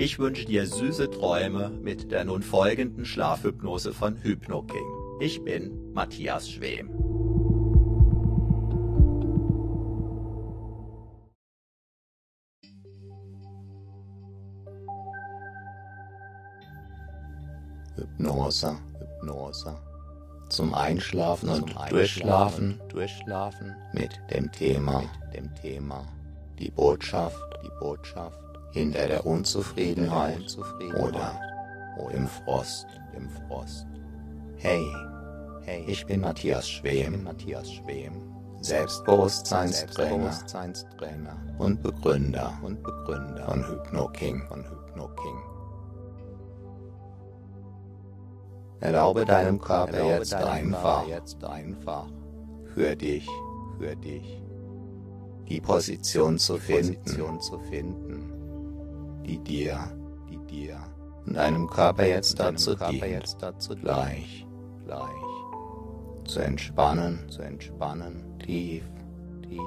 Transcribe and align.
Ich 0.00 0.20
wünsche 0.20 0.44
dir 0.44 0.64
süße 0.64 1.10
Träume 1.10 1.70
mit 1.70 2.12
der 2.12 2.24
nun 2.24 2.40
folgenden 2.40 3.04
Schlafhypnose 3.04 3.92
von 3.92 4.14
HypnoKing. 4.22 4.86
Ich 5.18 5.42
bin 5.42 5.92
Matthias 5.92 6.48
Schwem. 6.48 6.88
Hypnose, 17.96 18.76
Hypnose. 19.00 19.76
Zum 20.48 20.74
Einschlafen 20.74 21.48
und 21.48 21.72
zum 21.72 21.88
Durchschlafen, 21.88 22.80
Durchschlafen. 22.88 23.74
Mit 23.94 24.16
dem 24.30 24.52
Thema, 24.52 25.00
mit 25.00 25.34
dem 25.34 25.54
Thema. 25.56 26.06
Die 26.60 26.70
Botschaft, 26.70 27.42
die 27.64 27.70
Botschaft 27.80 28.47
hinter 28.78 29.08
der 29.08 29.26
Unzufriedenheit, 29.26 30.56
oder, 30.96 31.40
im 32.12 32.28
Frost, 32.28 32.86
im 33.16 33.28
Frost. 33.28 33.86
Hey, 34.56 34.84
hey, 35.62 35.84
ich 35.86 36.06
bin 36.06 36.20
Matthias 36.20 36.68
Schwem, 36.68 37.24
Matthias 37.24 37.72
Schwem, 37.72 38.12
Selbstbewusstseinstrainer, 38.60 40.32
Selbstbewusstseinstrainer 40.32 41.36
und 41.58 41.82
Begründer 41.82 42.56
und 42.62 42.82
Begründer 42.82 43.44
von 43.46 43.68
HypnoKing, 43.68 44.46
von 44.46 44.64
HypnoKing. 44.64 45.38
Erlaube 48.80 49.24
deinem 49.24 49.60
Körper 49.60 49.92
Erlaube 49.94 50.14
jetzt, 50.14 50.32
deinem 50.32 50.74
einfach, 50.74 51.04
Körper 51.04 51.08
jetzt 51.08 51.44
einfach 51.44 52.06
für 52.74 52.94
dich, 52.94 53.28
für 53.78 53.96
dich 53.96 54.40
die 55.48 55.60
Position 55.60 56.38
zu, 56.38 56.54
die 56.54 56.60
finden, 56.60 56.94
Position 57.02 57.40
zu 57.40 57.58
finden, 57.58 58.27
die 59.28 59.38
dir, 59.38 59.78
die 60.30 60.38
dir 60.46 60.78
und 61.26 61.34
deinem 61.34 61.68
Körper 61.68 62.06
jetzt 62.06 62.40
dazu 62.40 62.74
dient, 62.74 63.04
jetzt 63.04 63.36
dazu 63.42 63.76
gleich, 63.76 64.46
gleich 64.86 65.28
zu 66.24 66.40
entspannen, 66.40 67.28
zu 67.28 67.42
entspannen, 67.42 68.38
tief, 68.38 68.84
tief, 69.42 69.60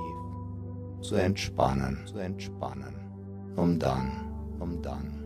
zu 1.01 1.15
entspannen, 1.15 1.99
zu 2.05 2.17
entspannen, 2.17 2.95
um 3.55 3.77
dann, 3.77 4.11
um 4.59 4.81
dann 4.81 5.19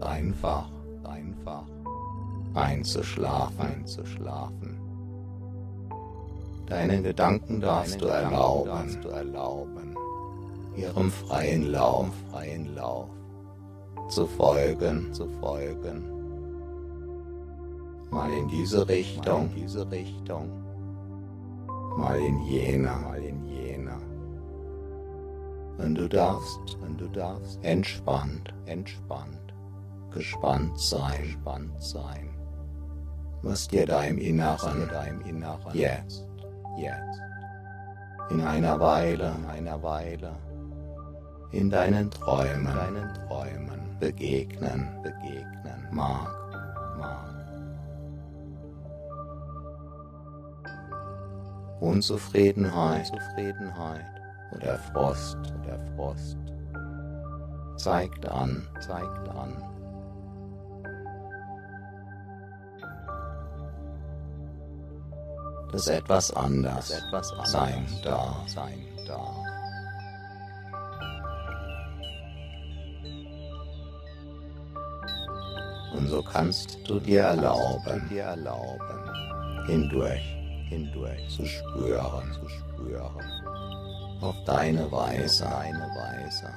einfach, 0.00 0.70
einfach 1.04 1.64
einzuschlafen, 2.54 3.60
einzuschlafen. 3.60 4.78
Deine 6.66 7.02
Gedanken 7.02 7.60
darfst, 7.60 7.94
Deine 7.94 8.00
du, 8.00 8.06
Gedanken 8.06 8.32
erlauben, 8.34 8.66
darfst 8.66 9.04
du 9.04 9.08
erlauben, 9.08 9.96
ihrem 10.76 11.10
freien 11.10 11.70
Lauf, 11.70 12.08
freien 12.30 12.74
Lauf 12.74 13.10
zu 14.12 14.26
folgen, 14.26 15.10
zu 15.14 15.26
folgen. 15.40 16.04
Mal 18.10 18.30
in 18.30 18.46
diese 18.48 18.86
Richtung, 18.86 19.48
in 19.54 19.62
diese 19.62 19.90
Richtung, 19.90 20.50
mal 21.96 22.20
in 22.20 22.42
jener, 22.42 22.98
mal 22.98 23.22
in 23.22 23.42
jener. 23.46 23.98
Und 25.78 25.94
du 25.94 26.08
darfst, 26.08 26.76
und 26.82 27.00
du 27.00 27.08
darfst. 27.08 27.58
Entspannt, 27.64 28.52
entspannt, 28.66 29.54
gespannt 30.10 30.78
sein, 30.78 31.22
gespannt 31.22 31.82
sein. 31.82 32.28
Was 33.40 33.66
dir 33.66 33.86
da 33.86 34.04
im 34.04 34.18
Inneren, 34.18 34.88
da 34.90 35.04
im 35.04 35.22
Inneren 35.22 35.72
jetzt, 35.72 36.28
jetzt, 36.76 37.20
in 38.28 38.42
einer 38.42 38.78
Weile, 38.78 39.32
in 39.38 39.46
einer 39.46 39.82
Weile, 39.82 40.32
in 41.50 41.70
deinen 41.70 42.10
Träumen, 42.10 42.66
deinen 42.66 43.14
Träumen 43.26 43.81
begegnen, 44.02 44.88
begegnen 45.04 45.86
mag, 45.92 46.34
mag. 46.98 47.30
Unzufriedenheit, 51.80 53.08
Unzufriedenheit 53.12 54.04
oder 54.56 54.76
Frost, 54.90 55.38
oder 55.62 55.78
Frost 55.94 56.36
zeigt 57.76 58.26
an, 58.28 58.66
zeigt 58.80 59.28
an, 59.28 59.62
dass 65.70 65.86
etwas 65.86 66.32
anders, 66.34 66.90
etwas 66.90 67.32
anders 67.32 67.52
sein 67.52 67.86
darf. 68.02 68.48
Sein 68.48 68.84
darf. 69.06 69.51
Und 76.02 76.08
so 76.08 76.20
kannst 76.20 76.78
du 76.88 76.98
dir 76.98 77.20
erlauben, 77.20 78.02
hindurch, 79.66 80.36
hindurch 80.68 81.28
zu 81.28 81.46
spüren, 81.46 82.24
zu 82.32 82.48
spüren, 82.48 83.24
auf 84.20 84.34
deine 84.44 84.90
Weise, 84.90 85.44
deine 85.44 85.86
Weise. 85.94 86.50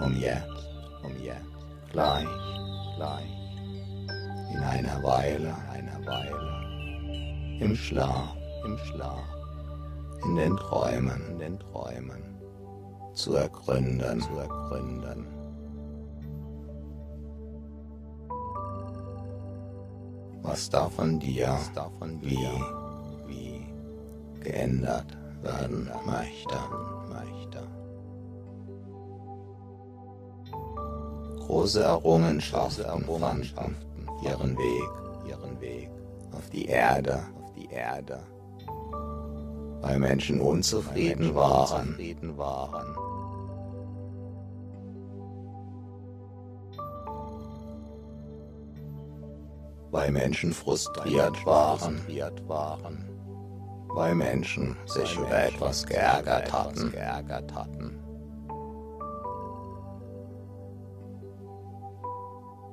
Um 0.00 0.18
jetzt, 0.18 0.66
um 1.02 1.14
jetzt, 1.22 1.92
gleich, 1.92 2.26
gleich, 2.96 3.30
in 4.54 4.62
einer 4.62 5.02
Weile, 5.02 5.54
Weile 6.06 7.58
im 7.60 7.76
Schlaf, 7.76 8.34
im 8.64 8.78
Schlaf, 8.78 9.28
in 10.24 10.36
den 10.36 10.56
Träumen, 10.56 11.22
in 11.32 11.38
den 11.38 11.58
Träumen 11.58 12.40
zu 13.12 13.34
ergründen, 13.34 14.22
zu 14.22 14.38
ergründen. 14.38 15.41
Was 20.42 20.68
da 20.68 20.88
von 20.88 21.18
dir, 21.18 21.58
wie, 22.22 22.38
wie 23.26 23.66
geändert 24.40 25.16
werden 25.42 25.90
möchte. 26.06 26.56
Große 31.52 31.82
Errungenschaften 31.82 33.04
fanden 33.04 34.08
ihren 34.24 34.56
Weg, 34.56 34.90
ihren 35.28 35.60
Weg 35.60 35.90
auf 36.32 36.48
die 36.50 36.64
Erde, 36.64 37.20
auf 37.42 37.52
die 37.52 37.68
Erde, 37.70 38.20
weil 39.82 39.98
Menschen 39.98 40.40
unzufrieden 40.40 41.34
waren. 41.34 41.94
Weil 49.92 50.10
Menschen 50.10 50.52
frustriert 50.52 51.46
waren, 51.46 52.00
weil 53.88 54.14
Menschen 54.14 54.76
sich 54.86 55.16
über 55.16 55.44
etwas 55.44 55.86
geärgert 55.86 56.50
hatten. 56.50 56.92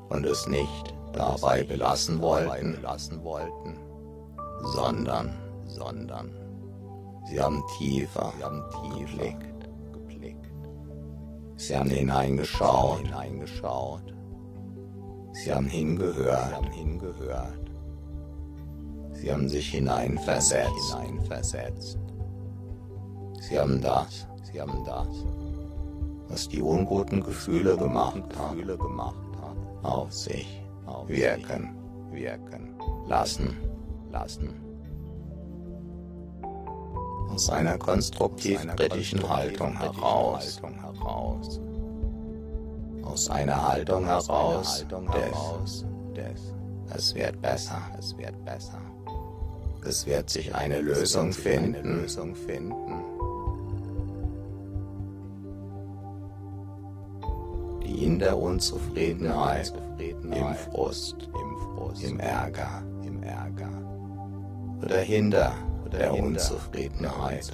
Und 0.09 0.25
es 0.25 0.47
nicht 0.47 0.95
dabei 1.13 1.63
belassen 1.63 2.21
wollten, 2.21 2.79
sondern, 4.73 5.37
sondern 5.65 6.31
sie 7.29 7.41
haben 7.41 7.61
tiefer, 7.77 8.33
sie 8.37 8.43
haben 8.45 8.63
geblickt, 8.71 9.69
geblickt. 9.91 10.51
Sie 11.57 11.75
haben 11.77 11.89
hineingeschaut, 11.89 12.99
hineingeschaut. 12.99 14.13
Sie 15.31 15.53
haben 15.53 15.67
hingehört, 15.67 16.49
sie 16.49 16.55
haben 16.55 16.71
hingehört. 16.71 17.71
Sie 19.13 19.31
haben 19.31 19.49
sich 19.49 19.69
hineinversetzt, 19.69 20.95
hineinversetzt. 20.95 21.99
Sie 23.41 23.59
haben 23.59 23.81
das, 23.81 24.27
sie 24.51 24.61
haben 24.61 24.83
das, 24.85 25.07
was 26.27 26.47
die 26.47 26.61
unguten 26.61 27.21
Gefühle 27.21 27.75
gemacht 27.77 28.23
haben, 28.37 28.63
auf 29.83 30.11
sich 30.11 30.61
wirken, 31.07 31.75
wirken, 32.11 32.75
lassen, 33.07 33.57
lassen. 34.11 34.53
Aus 37.29 37.49
einer 37.49 37.77
konstruktiv-kritischen 37.77 39.27
Haltung 39.27 39.77
heraus, 39.77 40.61
aus 43.09 43.29
einer 43.29 43.67
Haltung 43.67 44.05
heraus, 44.05 44.85
des, 46.15 46.53
es 46.95 47.15
wird 47.15 47.41
besser, 47.41 47.81
es 47.97 48.17
wird 48.17 48.45
besser. 48.45 48.79
Es 49.85 50.05
wird 50.05 50.29
sich 50.29 50.53
eine 50.53 50.81
Lösung 50.81 51.31
finden, 51.31 52.01
Lösung 52.01 52.35
finden. 52.35 53.03
die 57.83 58.05
in 58.05 58.19
der 58.19 58.37
Unzufriedenheit, 58.37 59.73
im 59.97 60.55
Frust, 60.55 61.29
im 62.01 62.19
Ärger 62.19 62.83
oder 64.81 64.99
hinter 64.99 65.53
der 65.91 66.13
Unzufriedenheit, 66.13 67.51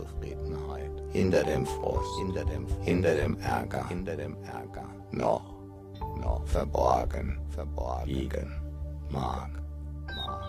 hinter 1.15 1.43
dem 1.43 1.65
Frust, 1.65 2.19
hinter 2.83 3.15
dem 3.15 3.39
Ärger, 3.39 3.87
hinter 3.87 4.17
dem 4.17 4.35
Ärger. 4.43 4.89
Noch, 5.11 5.55
noch 6.17 6.45
verborgen, 6.45 7.39
verborgen. 7.49 8.05
Liegen 8.05 8.51
mag, 9.09 9.49
mag. 10.07 10.45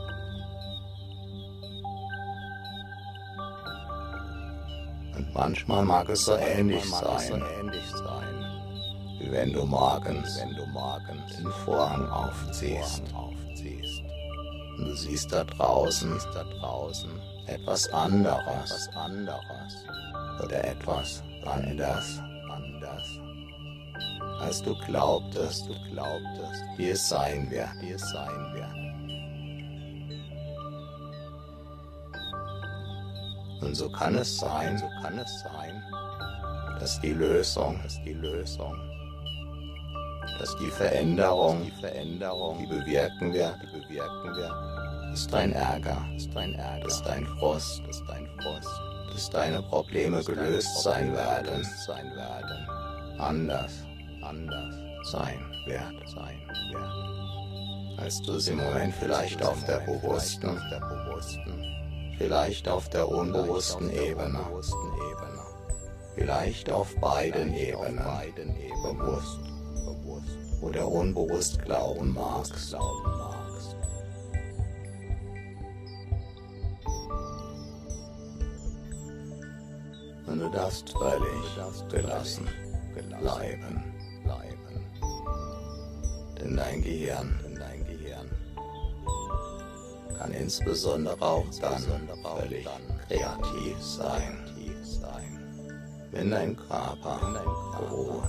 Und 5.17 5.35
manchmal 5.35 5.85
mag 5.85 6.09
es 6.09 6.25
so 6.25 6.35
ähnlich 6.35 6.85
sein, 6.91 7.43
wie 9.21 9.31
wenn 9.31 9.53
du 9.53 9.65
morgens, 9.65 10.41
wenn 10.41 10.55
du 10.57 10.67
morgens 10.67 11.37
den 11.37 11.51
Vorhang 11.65 12.09
aufziehst. 12.09 13.05
Und 14.79 14.85
du 14.89 14.95
siehst 14.95 15.33
da 15.33 15.45
draußen, 15.45 16.19
da 16.35 16.45
draußen 16.59 17.11
etwas 17.47 17.89
anderes, 17.93 18.43
etwas 18.45 18.89
anderes 18.97 19.87
oder 20.43 20.65
etwas 20.65 21.23
anders, 21.45 22.21
anders, 22.51 23.21
als 24.41 24.63
du 24.63 24.75
glaubtest, 24.87 25.69
du 25.69 25.75
glaubtest, 25.91 26.65
wie 26.77 26.91
es 26.91 27.09
sein 27.09 27.51
wird, 27.51 27.69
wie 27.81 27.93
es 27.93 28.03
sein 28.11 28.55
wird. 28.55 28.77
Und 33.63 33.75
so 33.75 33.91
kann 33.91 34.15
es 34.17 34.39
sein, 34.39 34.79
so 34.79 34.89
kann 35.03 35.19
es 35.19 35.41
sein, 35.41 35.83
dass 36.79 37.01
die 37.01 37.13
Lösung, 37.13 37.81
dass 37.83 38.01
die 38.03 38.13
Lösung 38.13 38.77
dass 40.39 40.57
die 40.57 40.71
Veränderung, 40.71 41.65
die 41.65 41.81
Veränderung, 41.81 42.59
die 42.59 42.67
bewirken 42.67 43.33
wir, 43.33 43.59
die 43.63 43.81
bewirken 43.81 44.37
wir, 44.37 45.13
ist 45.13 45.33
dein 45.33 45.53
Ärger, 45.53 46.05
ist 46.15 46.35
dein 46.35 46.55
Ärger, 46.55 46.87
ist 46.87 47.03
dein 47.07 47.27
Frust, 47.27 47.83
ist 47.89 48.05
dein 48.07 48.29
Frust, 48.41 48.81
dass 49.17 49.31
deine 49.31 49.63
Probleme 49.63 50.23
gelöst 50.23 50.83
sein 50.83 51.11
werden, 51.15 51.67
sein 51.87 52.15
werden, 52.15 52.69
anders, 53.19 53.73
anders 54.21 54.75
sein 55.11 55.41
wird, 55.65 56.09
sein 56.11 56.39
wird, 56.71 57.99
als 57.99 58.21
du 58.21 58.33
es 58.33 58.49
im 58.49 58.59
Moment 58.59 58.95
vielleicht 58.95 59.43
auf 59.43 59.65
der 59.65 59.79
bewussten, 59.79 60.61
vielleicht 62.19 62.69
auf 62.69 62.91
der 62.91 63.09
unbewussten 63.09 63.91
Ebene, 63.91 64.41
vielleicht 66.15 66.71
auf 66.71 66.95
beiden 66.97 67.55
Ebenen, 67.55 68.05
bewusst 68.83 69.41
oder 70.61 70.87
unbewusst 70.87 71.63
glauben 71.63 72.13
magst. 72.13 72.77
Und 80.27 80.41
du 80.41 80.49
darfst 80.51 80.91
völlig 80.91 81.91
gelassen 81.91 82.49
bleiben. 82.95 83.83
Denn 86.39 86.57
dein 86.57 86.83
Gehirn, 86.83 87.39
kann 90.19 90.33
insbesondere 90.33 91.21
auch 91.21 91.45
dann 91.61 91.83
völlig 92.39 92.67
kreativ 93.09 93.81
sein, 93.81 94.39
wenn 96.11 96.31
dein 96.31 96.57
Körper 96.57 97.45
ruht. 97.91 98.25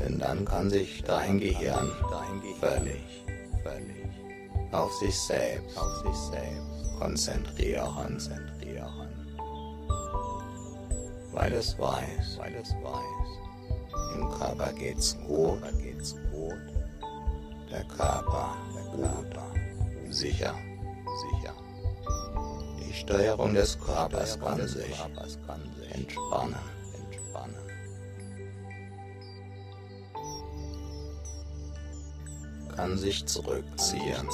Denn 0.00 0.18
dann 0.18 0.44
kann 0.44 0.70
sich 0.70 1.02
dein 1.02 1.38
Gehirn 1.38 1.90
völlig 2.60 3.24
auf 4.76 4.92
sich 4.94 5.18
selbst, 5.18 5.78
auf 5.78 5.96
sich 6.02 6.16
selbst 6.16 6.98
konzentrieren, 6.98 7.94
konzentrieren. 7.94 9.26
Weil 11.32 11.52
es 11.52 11.78
weiß, 11.78 12.38
weil 12.38 12.54
es 12.54 12.70
weiß, 12.70 13.26
im 14.14 14.30
Körper 14.30 14.72
geht's 14.72 15.16
gut, 15.26 15.60
geht's 15.82 16.14
gut. 16.32 16.54
Der 17.70 17.84
Körper, 17.84 18.56
der 18.74 19.06
Körper, 19.06 19.46
sicher, 20.10 20.54
sicher. 21.20 21.54
Die 22.80 22.92
Steuerung 22.92 23.54
des 23.54 23.78
Körpers 23.80 24.38
kann 24.40 24.66
sich 24.66 24.94
entspannen. 25.92 26.54
Kann 32.86 32.98
sich 32.98 33.26
zurückziehen, 33.26 34.28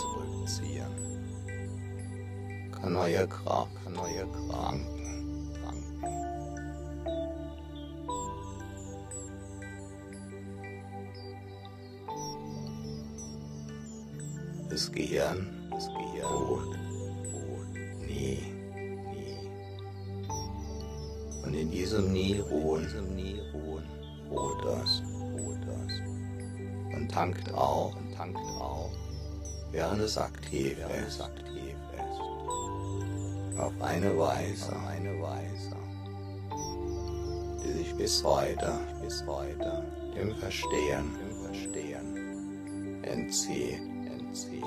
kann 2.70 2.92
neue 2.92 3.26
Kraft, 3.26 3.72
kann 3.82 3.94
neue 3.94 4.26
Kranken, 4.26 4.88
Das 14.68 14.92
Gehirn, 14.92 15.68
das 15.70 15.86
Gehirn 15.86 16.32
ruht, 16.32 16.76
ruht, 17.32 17.74
nie, 18.06 18.38
nie. 19.12 19.36
Und 21.44 21.54
in 21.54 21.70
diesem 21.70 22.12
Nie 22.12 22.40
ruhen, 22.40 22.86
nie 23.14 23.40
ruhen, 23.52 23.84
ruht 24.30 24.64
das, 24.64 25.02
ruht 25.02 25.04
das. 25.04 25.11
Tankt 27.12 27.52
auch, 27.52 27.94
tankt 28.16 28.38
auf, 28.58 28.90
während 29.70 30.00
es 30.00 30.16
aktiv 30.16 30.78
ist. 31.06 31.20
Aktiv 31.20 31.76
ist. 31.92 33.58
Auf 33.58 33.72
eine 33.82 34.16
Weise, 34.16 34.74
eine 34.88 35.20
Weise, 35.20 35.76
die 37.62 37.72
sich 37.74 37.94
bis 37.96 38.24
heute, 38.24 38.78
bis 39.02 39.22
heute 39.26 39.84
dem 40.16 40.34
Verstehen, 40.36 41.12
dem 41.20 41.44
Verstehen 41.44 43.04
entzieht, 43.04 43.82
entzieht. 44.06 44.64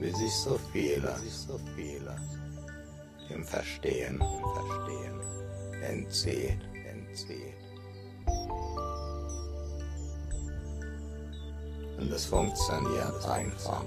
Wie 0.00 0.10
sich 0.10 0.34
so 0.34 0.58
viele, 0.72 1.16
sich 1.18 1.32
so 1.32 1.60
viele 1.76 2.16
im 3.34 3.44
Verstehen, 3.44 4.20
im 4.20 4.20
Verstehen 4.20 5.20
entzieht, 5.82 6.60
entzieht. 6.88 7.54
Und 11.98 12.10
es 12.12 12.24
funktioniert 12.24 13.28
einfach 13.28 13.84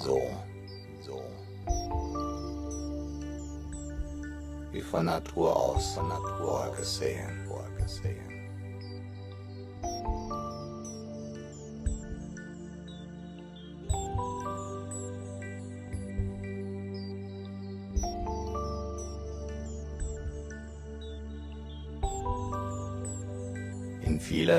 so, 0.00 0.20
so. 1.00 1.22
Wie 4.72 4.80
von 4.80 5.04
Natur 5.06 5.56
aus, 5.56 5.94
von 5.94 6.08
Natur 6.08 6.72
gesehen, 6.76 7.46
vorgesehen. 7.46 8.29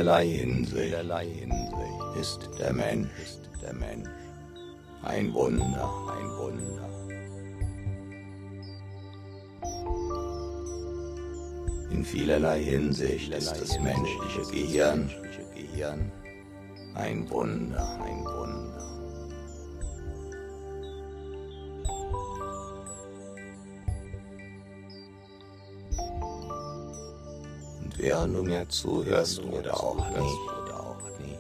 Vielerlei 0.02 0.26
Hinsicht 0.26 0.82
ist 2.20 2.50
der 2.58 2.74
Mensch, 2.74 4.10
ein 5.04 5.32
Wunder, 5.32 5.90
ein 6.18 6.28
Wunder. 6.40 6.90
In 11.92 12.04
vielerlei 12.04 12.64
Hinsicht 12.64 13.32
ist 13.32 13.52
das 13.52 13.80
menschliche 13.80 14.42
Gehirn 14.52 16.12
ein 16.96 17.30
Wunder, 17.30 18.00
ein 18.04 18.26
Wunder. 18.26 19.01
Während 28.02 28.36
du 28.36 28.42
mir 28.42 28.68
zuhörst 28.68 29.44
oder 29.44 29.76
auch 29.76 30.10
nicht, 30.10 30.40
oder 30.60 30.80
auch 30.80 30.98
nicht, 31.20 31.38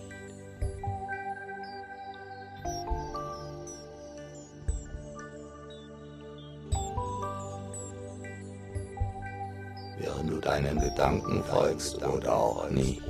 während 9.97 10.29
du 10.29 10.39
deinen 10.39 10.79
Gedanken 10.79 11.43
folgst 11.45 11.97
oder 12.03 12.31
auch 12.31 12.69
nicht, 12.69 13.01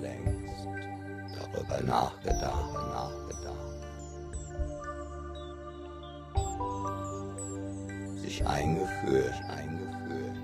längst, 0.00 0.66
darüber 1.34 1.80
nachgedacht, 1.82 2.74
nachgedacht. 2.74 3.28
Sich 8.22 8.46
eingeführt, 8.46 9.34
eingeführt. 9.48 10.36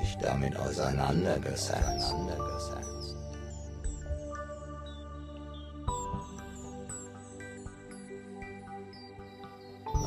Sich 0.00 0.18
damit 0.18 0.56
auseinandergesetzt. 0.56 2.14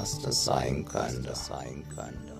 Was 0.06 0.22
das 0.22 0.46
sein 0.46 0.86
könnte. 0.86 2.38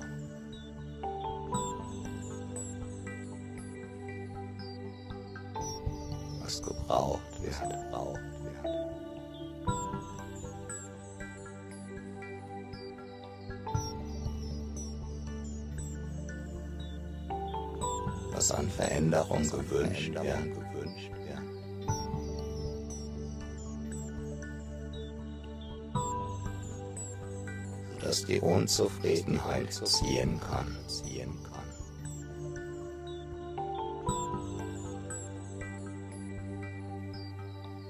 Was 6.43 6.62
gebraucht 6.62 7.41
wird, 7.41 7.60
gebraucht 7.62 8.19
wird. 8.43 8.65
Was 18.31 18.51
an 18.51 18.69
Veränderung 18.69 19.41
gewünscht 19.41 20.13
wird, 20.13 21.25
dass 28.05 28.24
die 28.24 28.39
Unzufriedenheit 28.39 29.74
ziehen 29.74 30.39
kann, 30.39 30.77
ziehen 30.88 31.35
kann. 31.43 31.65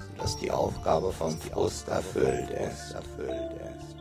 Sodass 0.07 0.38
die 0.38 0.51
Aufgabe 0.51 1.12
vom 1.12 1.38
Frust 1.38 1.89
erfüllt 1.89 2.50
ist, 2.50 2.93
erfüllt 2.93 3.51
ist. 3.77 3.95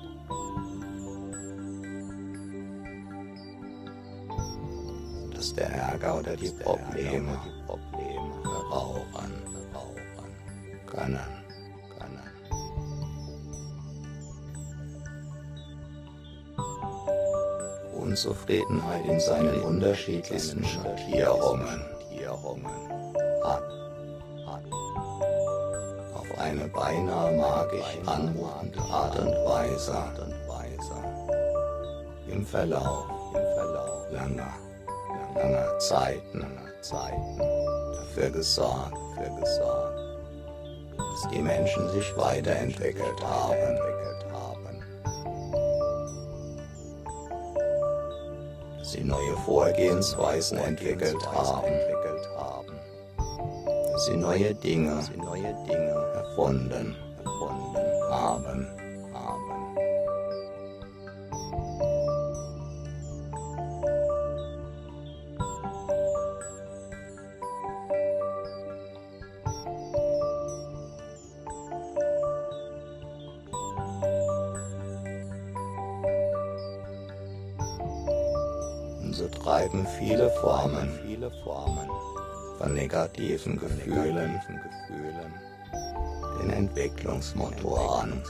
Dass 5.36 5.52
der 5.54 5.68
Ärger 5.68 6.18
oder 6.20 6.36
die 6.36 6.50
Probleme, 6.50 7.40
Probleme 7.66 8.42
verrauchen 8.42 9.32
können, 10.86 11.16
können. 11.16 11.43
Unzufriedenheit 18.14 19.04
in 19.06 19.18
seinen 19.18 19.60
unterschiedlichsten 19.62 20.64
Schattierungen 20.64 21.84
hat, 23.42 23.62
hat. 24.46 24.62
Auf 26.14 26.38
eine 26.38 26.68
beinahe 26.68 27.36
magisch 27.36 27.98
anmutende 28.06 28.78
Art 28.78 29.18
und 29.18 29.32
Weise, 29.44 29.96
im 32.28 32.46
Verlauf, 32.46 33.06
langer, 34.12 34.52
langer 35.34 35.78
Zeiten, 35.80 36.46
dafür 37.96 38.30
gesorgt, 38.30 38.96
dass 40.98 41.30
die 41.32 41.42
Menschen 41.42 41.90
sich 41.90 42.16
weiterentwickelt 42.16 43.20
haben, 43.24 43.76
sie 48.84 49.02
neue 49.02 49.36
Vorgehensweisen 49.44 50.58
entwickelt 50.58 51.16
haben, 51.26 51.66
entwickelt 51.66 52.28
haben, 52.36 52.72
dass 53.92 54.06
sie 54.06 54.16
neue 54.16 54.54
Dinge, 54.54 55.00
sie 55.02 55.16
neue 55.16 55.54
Dinge 55.66 56.12
erfunden, 56.14 56.96
haben. 58.10 58.83
Negativen 83.24 83.58
Gefühlen, 83.58 84.40
den 86.40 86.50
Entwicklungsmotor 86.50 88.02
an. 88.02 88.22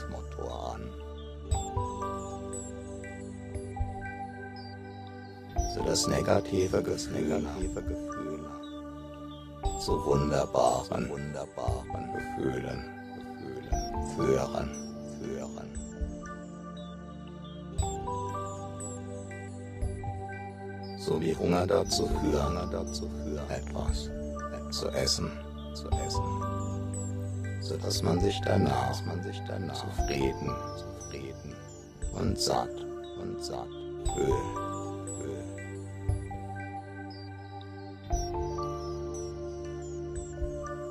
Negative 6.07 6.81
Gefühle, 6.81 7.39
negative 7.39 7.81
Gefühle 7.83 8.49
zu 9.79 10.05
wunderbaren, 10.05 11.09
wunderbaren 11.09 12.13
Gefühlen, 12.13 12.83
Gefühlen 13.15 14.15
führen, 14.15 14.69
führen. 15.21 15.75
so 20.97 21.21
wie 21.21 21.35
Hunger 21.35 21.67
dazu 21.67 22.07
führen, 22.07 22.69
dazu 22.71 23.07
führen, 23.09 23.49
etwas 23.49 24.09
zu 24.75 24.89
essen, 24.89 25.31
zu 25.73 25.87
essen, 26.05 27.61
so 27.61 27.77
dass 27.77 28.03
man 28.03 28.19
sich 28.19 28.39
danach, 28.43 29.01
man 29.05 29.23
sich 29.23 29.41
danach 29.47 29.73
zufrieden, 29.73 30.51
zufrieden 30.77 31.55
und 32.13 32.37
satt 32.37 32.69
und 33.21 33.41
satt 33.41 33.69
fühlt. 34.13 34.65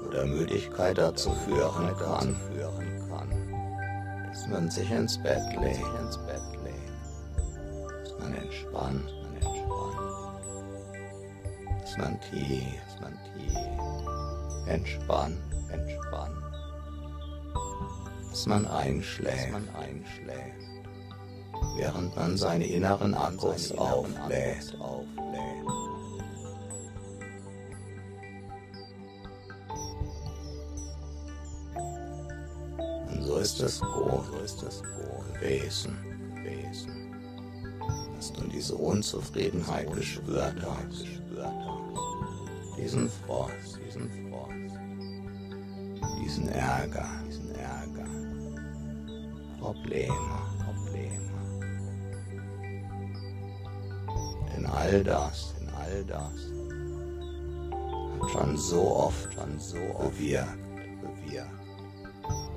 Oder 0.08 0.24
Müdigkeit 0.26 0.96
dazu 0.96 1.30
führen 1.30 1.94
kann, 1.98 2.36
dass 4.30 4.48
man 4.48 4.70
sich 4.70 4.90
ins 4.90 5.18
Bett 5.18 5.42
legt, 5.60 5.84
dass 5.98 6.18
man 8.18 8.34
entspannt, 8.34 9.04
man 9.22 9.34
entspannt, 9.34 10.24
dass 11.82 11.98
man 11.98 12.20
tief, 12.20 12.80
dass 12.86 13.00
man 13.00 13.18
tief 13.34 13.73
entspannt, 14.66 15.38
entspannt, 15.70 16.42
dass 18.30 18.46
man 18.46 18.66
einschläft, 18.66 19.52
man 19.52 19.68
einschläft, 19.70 20.64
während 21.76 22.16
man 22.16 22.36
seine 22.36 22.66
inneren 22.66 23.14
Akkus 23.14 23.72
auflädt, 23.72 24.76
auflädt. 24.80 25.64
Und 33.10 33.22
so 33.22 33.36
ist 33.36 33.60
es 33.60 33.80
gut, 33.80 34.24
so 34.32 34.38
ist 34.38 34.62
es 34.62 34.82
gut 34.82 35.34
gewesen, 35.34 35.96
gewesen, 36.34 37.14
dass 38.16 38.32
du 38.32 38.42
diese 38.48 38.74
Unzufriedenheit 38.74 39.92
gespürt 39.92 40.56
hast, 40.62 41.00
gespürt 41.00 41.46
hast, 41.46 42.78
diesen 42.78 43.08
Frost, 43.08 43.78
diesen 43.86 44.10
Frost, 44.10 44.23
diesen 46.34 46.48
Ärger, 46.48 47.06
diesen 47.28 47.54
Ärger, 47.54 48.08
Probleme, 49.60 50.14
Probleme. 50.64 51.20
Denn 54.52 54.66
all 54.66 55.04
das, 55.04 55.54
denn 55.60 55.68
all 55.74 56.04
das 56.04 56.32
hat 58.20 58.30
schon 58.30 58.56
so 58.56 58.96
oft, 58.96 59.32
schon 59.32 59.58
so 59.60 59.78
oft 59.96 60.10
bewirkt, 60.10 60.58
bewirkt 61.02 61.64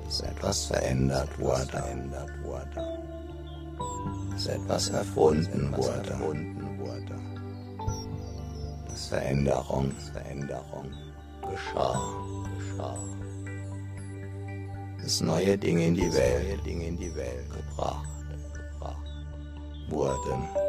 dass 0.04 0.20
etwas 0.22 0.66
verändert 0.66 1.38
wurde, 1.38 1.66
verändert 1.66 2.30
wurde, 2.42 2.98
dass 4.32 4.46
etwas 4.46 4.88
erfunden 4.88 5.72
wurde, 5.76 6.10
erfunden 6.10 6.78
wurde, 6.80 7.14
dass 8.88 9.06
Veränderung, 9.06 9.92
Veränderung 10.12 10.90
geschah, 11.42 12.00
geschah, 12.58 12.98
dass 15.08 15.22
neue 15.22 15.56
Dinge 15.56 15.86
in 15.86 15.94
die 15.94 16.12
Welt, 16.12 16.66
Dinge 16.66 16.88
in 16.88 16.98
die 16.98 17.14
Welt 17.16 17.48
gebracht, 17.48 18.06
gebracht 18.52 19.08
wurden. 19.88 20.67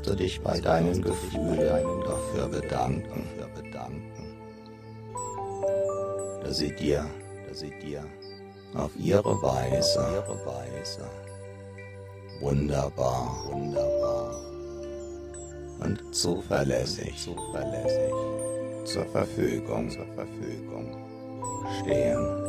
Darfst 0.00 0.12
du 0.12 0.24
dich 0.24 0.40
bei 0.40 0.58
deinen 0.58 1.02
Gefühlen 1.02 2.00
dafür 2.04 2.48
bedanken, 2.48 3.28
dass 6.42 6.56
sie 6.56 6.74
dir, 6.74 7.04
auf 8.74 8.90
ihre 8.96 9.42
Weise, 9.42 10.24
wunderbar, 12.40 13.44
wunderbar 13.50 14.40
und 15.80 16.14
zuverlässig, 16.14 17.14
zuverlässig 17.18 18.10
zur 18.84 19.04
Verfügung, 19.04 19.90
stehen. 21.82 22.39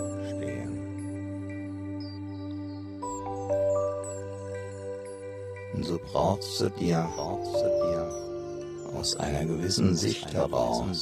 So 5.83 5.99
brauchst 6.11 6.61
du 6.61 6.69
dir, 6.69 7.09
brauchst 7.15 7.55
du 7.55 7.67
dir 7.67 8.97
aus 8.97 9.15
einer 9.17 9.45
gewissen 9.45 9.95
Sicht 9.95 10.31
heraus, 10.31 10.99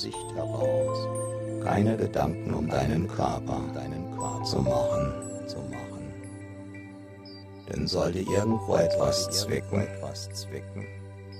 keine 1.63 1.97
Gedanken 1.97 2.53
um 2.53 2.69
deinen 2.69 3.07
Körper, 3.07 3.61
zu 4.45 4.61
machen. 4.61 5.13
Denn 7.67 7.87
sollte 7.87 8.19
irgendwo 8.19 8.77
etwas 8.77 9.29
zwicken, 9.31 9.85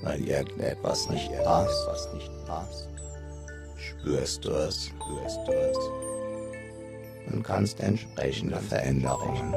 weil 0.03 0.21
irgendetwas 0.27 1.09
nicht 1.09 1.31
passt, 1.43 1.87
was 1.87 2.13
nicht 2.13 2.31
passt, 2.45 2.89
spürst 3.77 4.43
du 4.43 4.51
es, 4.51 4.91
und 7.31 7.43
kannst 7.43 7.79
entsprechende 7.79 8.57
Veränderungen, 8.57 9.53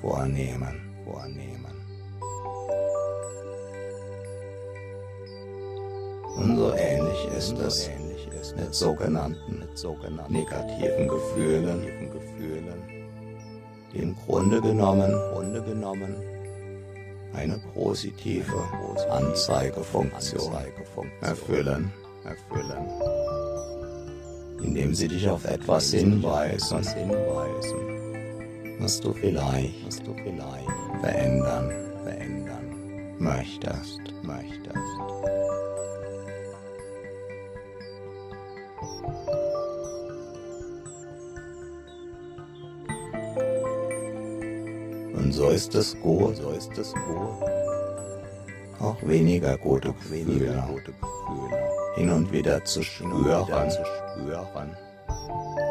vornehmen. 0.00 0.86
Ähnlich 7.88 8.26
ist 8.28 8.36
es 8.40 8.56
mit 8.56 8.74
sogenannten, 8.74 9.58
mit 9.58 9.78
sogenannten 9.78 10.32
negativen 10.32 11.08
Gefühlen, 11.08 11.82
im 13.94 14.14
Grunde 14.26 14.60
genommen, 14.60 15.10
Grunde 15.32 15.62
genommen 15.62 16.14
eine 17.34 17.58
positive 17.74 18.62
Anzeigefunktion 19.10 20.54
erfüllen, 21.20 21.92
erfüllen, 22.24 22.86
indem 24.62 24.94
sie 24.94 25.08
dich 25.08 25.28
auf 25.28 25.44
etwas 25.44 25.92
hinweisen, 25.92 26.84
was 28.80 29.00
du 29.00 29.12
vielleicht, 29.12 30.06
verändern 31.00 31.86
möchtest, 33.18 34.00
ist 45.56 45.74
es 45.74 45.98
gut, 46.02 46.36
so 46.36 46.50
ist 46.50 46.76
es 46.76 46.92
gut. 46.92 47.50
Auch 48.78 48.96
weniger 49.00 49.56
gute 49.56 49.90
Gefühle, 49.94 50.62
gute 50.68 50.92
Gefühle. 50.92 51.58
Hin 51.94 52.10
und 52.10 52.30
wieder 52.30 52.62
zu 52.66 52.82
spüren, 52.82 53.70
zu 53.70 53.82
spüren, 53.86 54.76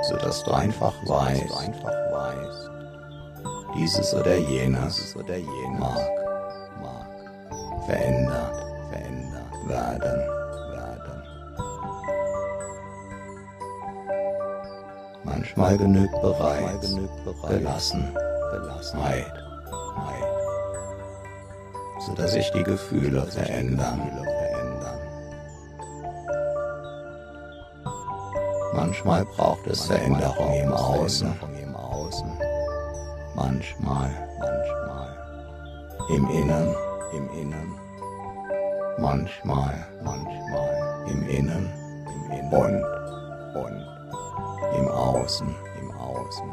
sodass 0.10 0.44
du 0.44 0.52
einfach 0.54 0.96
weißt, 1.06 1.56
einfach 1.56 1.98
weißt, 2.18 2.72
dieses 3.78 4.12
oder 4.16 4.38
jenes 4.38 5.16
oder 5.16 5.38
jenes 5.38 5.80
mag, 5.80 6.10
mag 6.82 7.86
verändert, 7.86 8.58
verändert 8.90 9.68
werden, 9.68 10.20
werden. 10.74 11.24
Manchmal 15.24 15.78
genügt 15.78 16.22
bereits, 16.24 16.90
genügt 16.90 17.24
bereits 17.24 17.50
gelassen, 17.50 18.18
Gelassenheit, 18.52 19.34
so 19.38 19.45
dass 22.16 22.34
sich 22.34 22.50
die 22.52 22.64
Gefühle 22.64 23.24
verändern, 23.24 24.02
verändern. 24.24 25.00
Manchmal 28.74 29.26
braucht 29.26 29.68
es 29.68 29.86
Veränderung 29.86 30.54
im 30.54 30.72
Außen, 30.74 31.34
im 31.62 31.76
Außen. 31.76 32.32
Manchmal, 33.36 34.10
manchmal 34.40 35.16
im 36.10 36.30
Innen, 36.30 36.76
im 37.14 37.30
Innen. 37.42 37.76
Manchmal, 38.98 39.88
manchmal 40.04 41.06
im 41.10 41.28
Innen, 41.28 41.70
im 42.08 42.32
Innen 42.32 42.52
und, 42.52 43.64
und 43.64 43.86
im 44.78 44.88
Außen, 44.88 45.56
im 45.82 45.92
Außen. 45.92 46.50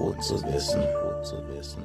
Gut 0.00 0.24
zu 0.24 0.42
wissen, 0.44 0.80
gut 0.80 1.26
zu 1.26 1.36
wissen, 1.48 1.84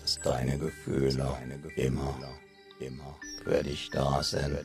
dass 0.00 0.18
deine 0.22 0.58
Gefühle 0.58 1.36
immer, 1.76 2.18
immer 2.80 3.16
für 3.44 3.62
dich 3.62 3.90
da 3.90 4.20
sind, 4.24 4.58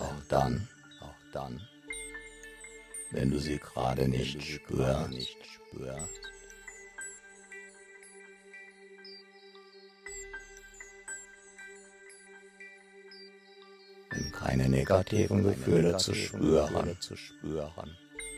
auch 0.00 0.24
dann, 0.28 0.68
auch 1.00 1.32
dann, 1.32 1.60
wenn 3.12 3.30
du 3.30 3.38
sie 3.38 3.60
gerade 3.60 4.08
nicht 4.08 4.42
spürst. 4.42 6.08
Wenn 14.10 14.32
keine 14.32 14.68
negativen 14.68 15.44
Gefühle 15.44 15.98
zu 15.98 16.14
spüren. 16.16 16.96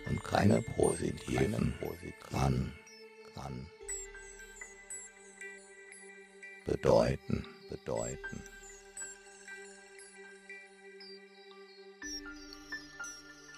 und 0.08 0.22
keine 0.22 0.62
positiven, 0.62 1.74
kann, 2.30 2.72
kann 3.36 3.70
bedeuten, 6.64 7.46
bedeuten. 7.68 8.42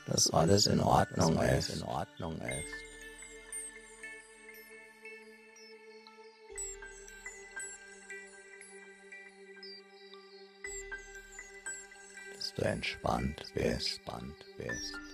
Dass 0.07 0.31
alles 0.31 0.67
in 0.67 0.81
Ordnung 0.81 1.39
ist, 1.39 1.69
in 1.71 1.83
Ordnung 1.83 2.41
ist. 2.41 2.75
Dass 12.35 12.55
du 12.55 12.63
entspannt 12.63 13.37
bist, 13.55 13.99
entspannt 13.99 14.45
bist. 14.57 15.08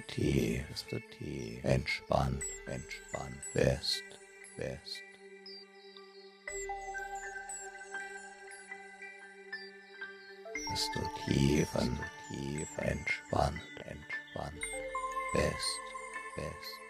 Tief, 0.00 0.64
dass 0.68 0.86
du 0.86 1.00
tief 1.18 1.64
entspannt, 1.64 2.42
entspannt 2.66 3.40
bist, 3.54 4.02
bist. 4.56 5.02
Dass 10.70 10.90
du 10.92 11.00
tief 11.24 11.68
entspannt, 12.78 13.60
entspannt 13.86 14.62
bist, 15.32 15.80
bist. 16.36 16.83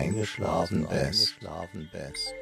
Eingeschlafen 0.00 0.88
bist. 0.88 2.34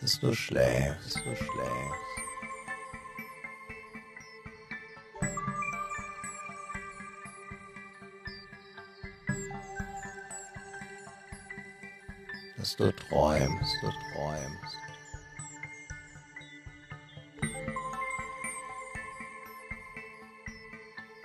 Dass 0.00 0.20
du 0.20 0.34
schläfst, 0.34 1.16
du 1.16 1.34
schläfst. 1.34 2.13
Du 12.76 12.92
träumst, 12.92 13.76
du 13.82 13.90
träumst. 13.90 14.78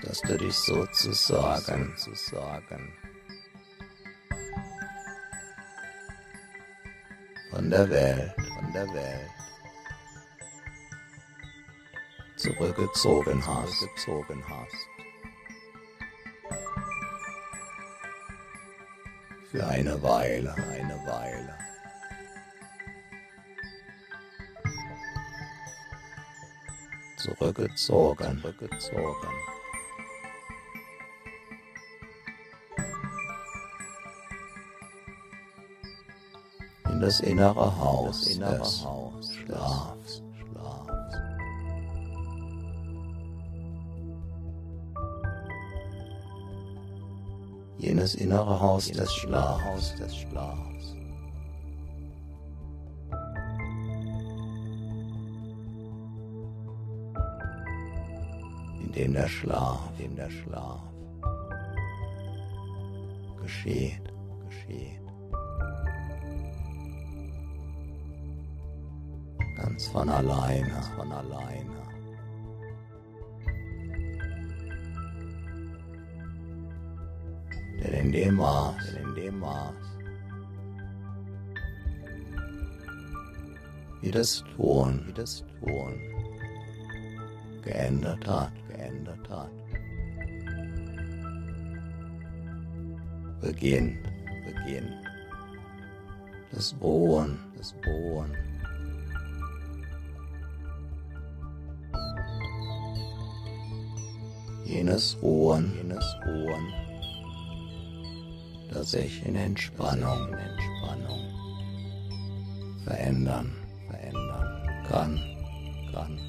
Dass 0.01 0.21
du 0.21 0.37
dich 0.37 0.55
sozusagen, 0.55 1.93
sozusagen 1.97 2.93
von 7.51 7.69
der 7.69 7.89
Welt, 7.89 8.33
von 8.35 8.73
der 8.73 8.87
Welt 8.93 9.29
zurückgezogen 12.37 13.45
hast, 13.45 13.81
gezogen 13.81 14.43
hast. 14.47 14.98
Für 19.51 19.65
eine 19.65 20.01
Weile, 20.03 20.53
eine 20.53 20.95
Weile. 21.05 21.57
Zurückgezogen, 27.17 28.41
zurückgezogen. 28.41 29.29
In 36.89 37.01
das 37.01 37.19
innere 37.19 37.77
Haus, 37.77 38.21
das 38.21 38.35
innere 38.35 38.59
Haus, 38.59 39.35
Schlafs. 39.35 39.98
Jenes 47.79 48.15
innere 48.15 48.59
Haus 48.59 48.91
des 48.91 49.11
Schlafs. 49.13 49.95
des 49.95 50.15
Schlafs. 50.15 50.95
In 58.81 58.91
dem 58.91 59.13
der 59.13 59.27
Schlaf, 59.27 59.79
in 59.97 60.05
dem 60.05 60.15
der 60.17 60.29
Schlaf 60.29 60.81
geschieht, 63.41 64.01
geschieht. 64.47 65.01
Ganz 69.57 69.87
von 69.87 70.09
alleine, 70.09 70.81
von 70.95 71.11
alleine. 71.11 71.98
In 77.93 78.11
dem 78.11 78.35
Maß, 78.35 78.93
in 78.93 79.15
dem 79.15 79.39
Maß, 79.39 79.73
wie 84.01 84.11
das 84.11 84.43
Tun, 84.55 85.03
wie 85.05 85.13
das 85.13 85.43
Tun 85.59 85.99
geändert 87.63 88.25
hat, 88.27 88.51
geändert 88.67 89.29
hat. 89.29 89.51
Beginnt, 93.41 93.99
beginnt. 94.45 95.05
Das 96.51 96.75
Ruhen, 96.81 97.37
das 97.57 97.73
Ruhen. 97.85 98.35
Jenes 104.65 105.17
Ruhen, 105.21 105.73
jenes 105.75 106.15
Ruhen 106.25 106.88
das 108.69 108.91
sich 108.91 109.25
in 109.25 109.35
Entspannung, 109.35 110.27
in 110.29 110.37
Entspannung 110.37 111.19
verändern, 112.83 113.51
verändern 113.89 114.83
kann, 114.87 115.19
kann. 115.91 116.19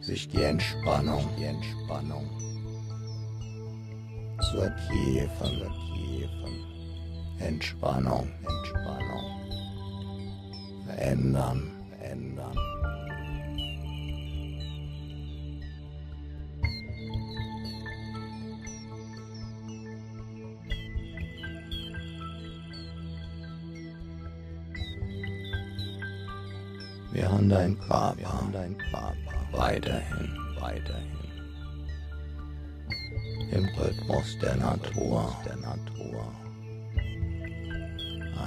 Sich 0.00 0.28
die 0.28 0.42
Entspannung, 0.42 1.26
die 1.38 1.44
Entspannung 1.44 2.28
zur 4.50 4.70
tiefen, 4.88 5.58
zur 5.58 5.72
tiefen 5.94 6.74
Entspannung, 7.38 8.28
Entspannung 8.42 9.24
verändern, 10.86 11.72
verändern. 11.90 12.63
Haben 27.44 28.52
dein 28.52 28.78
Körper 28.78 29.14
weiterhin, 29.52 30.34
weiterhin. 30.58 31.18
Im 33.50 33.68
Rhythmus 33.76 34.38
der 34.40 34.56
Natur, 34.56 35.36
der 35.44 35.56
Natur. 35.56 36.32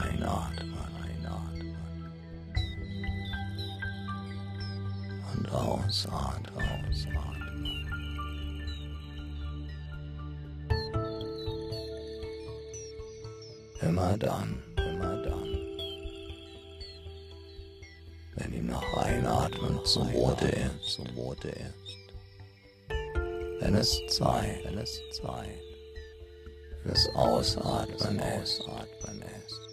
Einatmen, 0.02 0.74
einatmen 1.06 1.78
und 5.36 5.52
ausatmen, 5.52 6.64
ausatmen. 6.90 7.38
Immer 13.82 14.18
dann, 14.18 14.57
Einatmen 19.88 19.94
zumute 19.94 20.48
ist, 20.48 20.90
zumute 20.90 21.48
ist. 21.48 21.98
Wenn 23.60 23.76
es 23.76 24.02
Zeit, 24.08 24.64
wenn 24.66 24.78
es 24.78 25.02
Zeit 25.12 25.62
fürs 26.84 27.08
Ausatmen 27.16 28.20
Ausatmen 28.20 29.24
ist. 29.46 29.67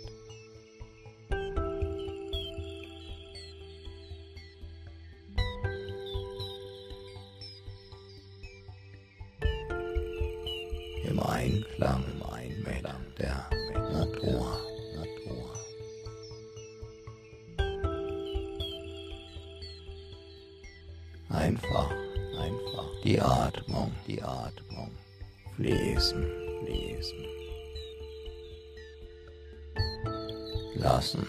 Lassen, 30.94 31.26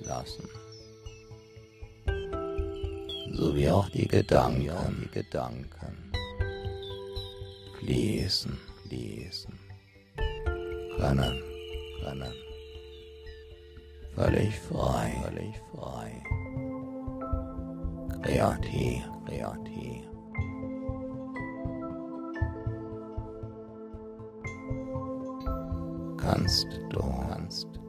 lassen. 0.00 0.46
So 3.32 3.54
wie 3.56 3.70
auch 3.70 3.88
die 3.88 4.06
Gedanken, 4.06 4.60
die 5.00 5.10
Gedanken 5.10 6.12
fließen, 7.78 8.58
fließen. 8.82 9.58
Können, 10.98 11.42
können. 12.02 12.34
Völlig 14.14 14.54
frei, 14.68 15.10
völlig 15.24 15.54
frei. 15.72 16.22
Kreativ, 18.22 19.02
kreativ. 19.24 20.04
Kannst 26.18 26.66
du, 26.90 27.00
kannst 27.30 27.64
du 27.72 27.85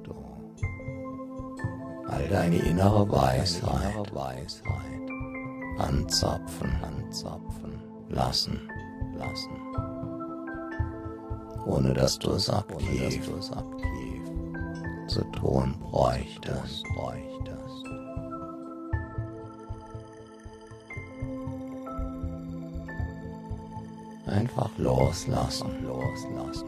all 2.09 2.27
deine 2.29 2.57
innere 2.57 3.09
Weisheit, 3.09 4.11
anzapfen, 5.77 6.71
anzapfen, 6.81 7.81
lassen, 8.09 8.69
lassen. 9.17 9.51
Ohne 11.65 11.93
dass 11.93 12.17
du 12.17 12.31
es 12.31 12.49
aktiv, 12.49 12.79
ohne 12.79 13.17
dass 13.17 13.25
du 13.27 13.35
es 13.37 13.51
aktiv 13.51 13.87
zu 15.07 15.23
tun 15.31 15.75
bräuchtest, 15.79 16.83
bräuchtest. 16.95 17.85
Einfach 24.27 24.69
loslassen, 24.77 25.85
loslassen. 25.85 26.66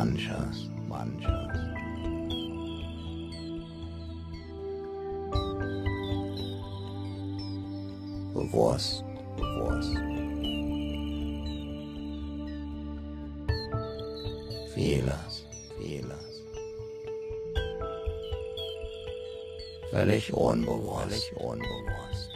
Manches, 0.00 0.70
manches. 0.88 1.28
Bewusst, 8.32 9.04
bewusst. 9.36 9.96
Vieles, 14.72 15.46
vieles. 15.76 16.44
Völlig 19.90 20.32
unbewusst, 20.32 21.28
völlig 21.28 21.36
unbewusst. 21.36 22.30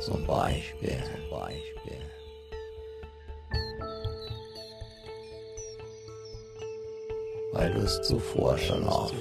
Zum 0.00 0.26
Beispiel, 0.26 0.98
zum 1.04 1.30
Beispiel. 1.30 2.07
Du 7.72 7.80
es 7.80 8.00
zuvor 8.02 8.56
schon 8.58 8.82
oft 8.88 9.14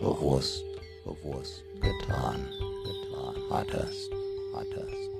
bewusst, 0.00 0.64
bewusst 1.04 1.64
getan, 1.80 2.48
getan 2.84 3.34
hattest, 3.50 4.10
hattest 4.54 5.14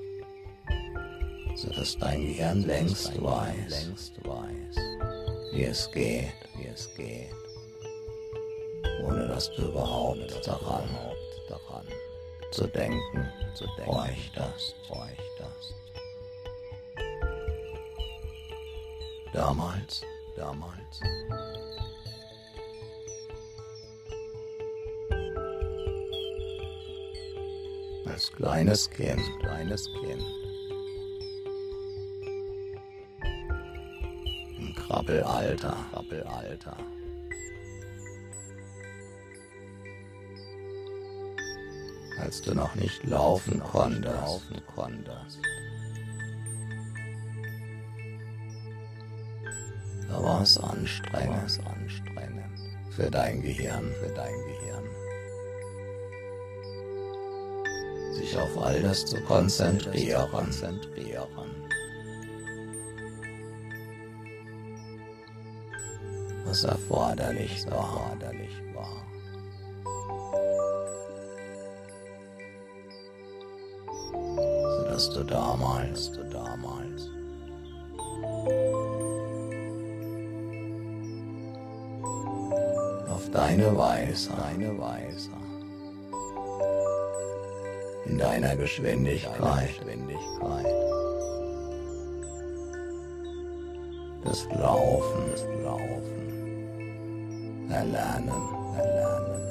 sodass 1.55 1.97
dein 1.99 2.21
Gehirn 2.21 2.63
längst 2.63 3.23
weiß, 3.23 3.91
wie 5.53 5.65
es 5.65 5.91
geht, 5.93 6.33
wie 6.57 6.67
es 6.67 6.93
geht, 6.95 7.31
ohne 9.05 9.29
dass 9.29 9.51
du 9.55 9.63
überhaupt 9.63 10.47
daran, 10.47 10.89
daran 11.49 11.87
zu 12.51 12.67
denken, 12.67 13.27
zu 13.55 13.65
denken, 13.77 13.93
bräuchtest, 13.93 14.75
bräuchtest. 14.89 15.75
Damals, 19.33 20.03
damals. 20.37 21.01
Als 28.25 28.33
kleines 28.33 28.89
Kind, 28.89 29.21
kleines 29.41 29.87
Kind. 30.01 30.23
Krabbelalter, 34.77 35.77
Krabbelalter. 35.91 36.77
Als 42.19 42.41
du 42.41 42.55
noch 42.55 42.75
nicht 42.77 43.05
laufen 43.05 43.61
konntest, 43.61 44.05
laufen 44.07 44.63
konntest. 44.75 45.41
Da 50.09 50.23
war 50.23 50.41
es 50.41 50.57
anstrengend, 50.57 51.61
anstrengend 51.67 52.59
für 52.89 53.11
dein 53.11 53.43
Gehirn, 53.43 53.93
für 54.01 54.15
dein 54.15 54.33
Gehirn. 54.47 54.74
Auf 58.37 58.59
all 58.59 58.83
das 58.83 59.07
zu 59.07 59.21
konzentrieren, 59.23 60.29
was. 60.33 61.55
Erforderlich 66.65 67.67
war. 68.75 69.05
Sodass 74.79 75.11
du 75.11 75.25
damals, 75.25 76.13
du 76.13 76.25
damals 76.25 77.11
auf 83.11 83.31
deine 83.31 83.77
Weise, 83.77 84.31
deine 84.37 84.79
Weise 84.79 85.31
in 88.07 88.19
deiner 88.19 88.57
Geschwindigkeit. 88.57 89.81
Das 94.25 94.45
Laufen, 94.59 95.31
das 95.31 95.45
Laufen, 95.63 96.11
erlernen, 97.71 98.43
erlernen. 98.77 99.43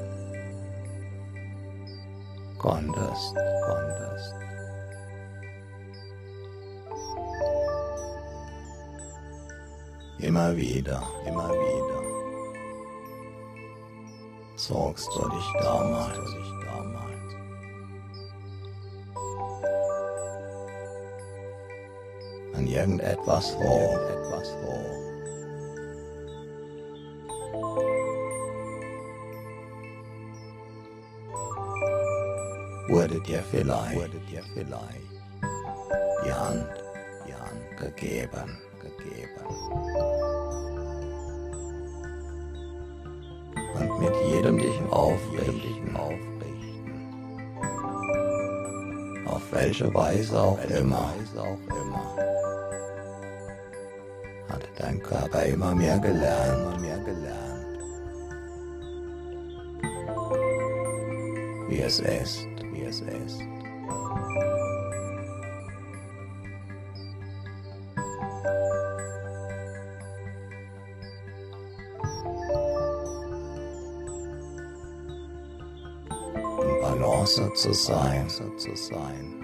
Konntest, 2.58 3.36
konntest. 3.66 4.34
Immer 10.20 10.56
wieder, 10.56 11.04
immer 11.28 11.50
wieder. 11.50 12.02
Sorgst 14.56 15.10
du 15.14 15.30
dich 15.30 15.54
damals, 15.62 16.18
damals. 16.66 17.43
An 22.64 22.70
irgendetwas 22.70 23.58
hoch, 23.58 24.00
etwas 24.10 24.56
hoch. 24.64 24.96
Wurde 32.88 33.20
dir 33.24 33.44
vielleicht, 33.52 33.96
wurde 33.96 34.20
dir 34.32 34.44
vielleicht 34.54 35.12
die 36.24 36.34
Hand, 36.34 36.70
die 37.28 37.34
Hand 37.34 37.78
gegeben, 37.78 38.58
gegeben. 38.80 39.46
Und 43.78 44.00
mit 44.00 44.16
jedem 44.32 44.58
dich 44.58 44.80
aufrichten, 44.90 45.98
aufrichten. 45.98 46.94
Auf 49.28 49.52
welche 49.52 49.94
Weise 49.94 50.40
auch 50.40 50.64
immer, 50.70 51.14
auch 51.38 51.60
immer. 51.68 52.33
Dein 54.94 55.02
Körper 55.02 55.44
immer 55.44 55.74
mehr 55.74 55.98
gelernt, 55.98 56.62
immer 56.62 56.80
mehr 56.80 57.00
gelernt. 57.00 57.80
Wie 61.68 61.80
es 61.80 62.00
ist, 62.00 62.46
wie 62.72 62.84
es 62.84 63.02
ist. 63.02 63.40
Balance 76.82 77.52
zu 77.56 77.74
sein, 77.74 78.30
zu 78.30 78.76
sein. 78.76 79.43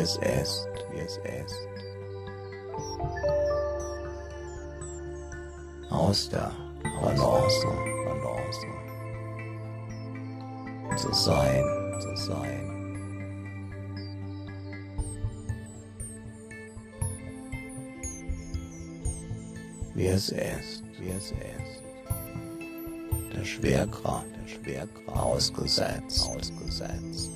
Es 0.00 0.16
ist, 0.16 0.68
wie 0.90 1.00
es 1.00 1.16
ist. 1.18 1.68
Aus 5.90 6.28
der 6.30 6.50
Balance, 6.82 7.66
Balance. 8.06 8.66
Zu 10.96 11.12
sein, 11.12 11.64
zu 12.00 12.16
sein. 12.16 12.66
wie 19.94 20.06
es 20.06 20.30
ist, 20.30 20.82
wie 20.98 21.10
es 21.10 21.30
ist. 21.30 21.82
Der 23.36 23.44
Schwerkraft, 23.44 24.24
der 24.34 24.48
Schwerkraft 24.48 25.08
ausgesetzt, 25.18 26.26
ausgesetzt, 26.26 27.30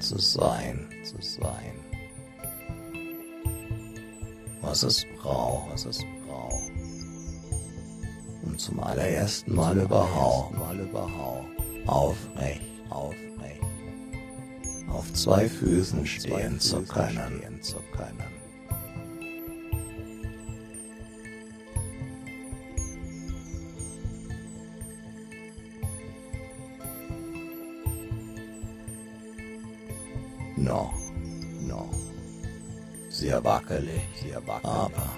zu 0.00 0.18
sein, 0.18 0.86
zu 1.02 1.16
sein. 1.22 1.89
Was 4.62 4.82
es 4.82 5.04
braucht, 5.20 5.72
was 5.72 5.86
es 5.86 5.98
braucht. 6.26 6.72
Um 8.42 8.58
zum 8.58 8.80
allerersten 8.80 9.54
Mal 9.54 9.78
überhaupt, 9.78 10.58
mal 10.58 10.78
überhaupt, 10.78 11.46
aufrecht, 11.86 12.62
aufrecht, 12.90 13.60
auf 14.88 15.12
zwei 15.14 15.48
Füßen 15.48 16.06
stehen 16.06 16.60
zu 16.60 16.82
können, 16.82 17.60
zu 17.62 17.76
können. 17.96 18.40
noch. 30.70 30.99
Sehr 33.30 33.44
wackelig, 33.44 34.02
sehr 34.20 34.44
wackelig, 34.44 34.72
aber, 34.72 35.08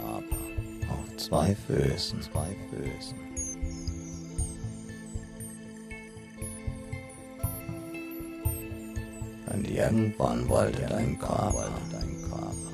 aber 0.00 0.36
auf 0.90 1.16
zwei 1.16 1.54
Füßen, 1.54 2.20
zwei 2.20 2.56
Füßen. 2.68 3.16
Und 9.46 9.70
irgendwann 9.70 10.48
wollte 10.48 10.82
dein 10.86 11.16
Körper, 11.20 11.70
dein 11.92 12.20
Körper 12.28 12.72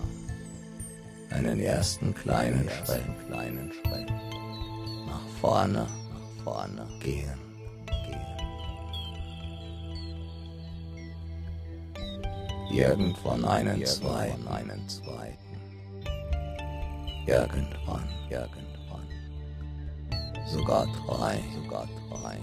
einen 1.33 1.61
ersten 1.61 2.14
kleinen 2.14 2.66
Schritt, 2.70 3.05
kleinen 3.27 3.70
Schritt 3.70 4.09
nach 5.07 5.29
vorne, 5.38 5.87
nach 6.14 6.44
vorne 6.44 6.88
gehen, 7.01 7.24
gehen. 7.24 7.38
Irgendwann 12.79 13.45
einen 13.45 13.85
zweiten, 13.85 14.47
einen 14.47 14.88
zweiten. 14.88 15.37
Irgendwann, 17.27 18.09
irgendwann. 18.31 19.09
Sogar 20.47 20.87
drei, 20.87 21.43
sogar 21.61 21.88
drei. 22.09 22.38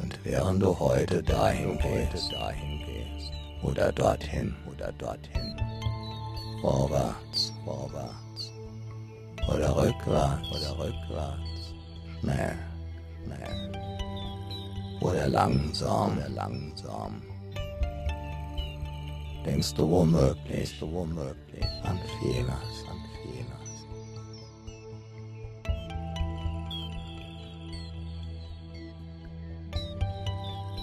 Und 0.00 0.24
während 0.24 0.62
du 0.62 0.78
heute 0.78 1.24
dahin 1.24 1.76
gehst, 1.78 2.32
dahin 2.32 2.78
gehst, 2.86 3.32
oder 3.64 3.90
dorthin, 3.90 4.54
oder 4.70 4.92
dorthin, 4.92 5.60
vorwärts, 6.60 7.52
vorwärts, 7.64 8.52
oder 9.48 9.76
rückwärts, 9.76 10.50
oder 10.52 10.78
rückwärts, 10.78 11.53
schnell, 12.24 12.56
schnell, 13.24 13.72
oder 15.00 15.28
langsam, 15.28 16.16
oder 16.16 16.28
langsam. 16.30 17.22
Denkst 19.44 19.74
du 19.74 19.90
womöglich, 19.90 20.44
denkst 20.48 20.80
du 20.80 20.90
womöglich 20.90 21.66
an 21.82 21.98
Fehler. 22.18 22.58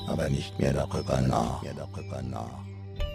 Aber 0.07 0.29
nicht 0.29 0.59
mehr 0.59 0.73
darüber 0.73 1.21
nach, 1.21 1.63
mehr 1.63 1.73
darüber 1.73 2.21
nach, 2.21 2.59